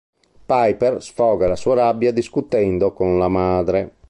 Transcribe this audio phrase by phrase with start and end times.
[0.51, 3.97] Piper sfoga la sua rabbia discutendo con la madre.